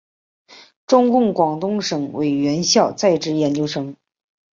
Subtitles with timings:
[0.87, 3.95] 中共广东省委党校在职研究生。